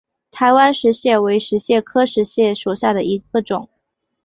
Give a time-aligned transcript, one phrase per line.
[0.31, 3.69] 台湾石蟹为石蟹科石蟹属下的一个种。